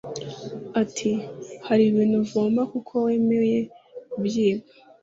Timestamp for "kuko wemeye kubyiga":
2.71-4.65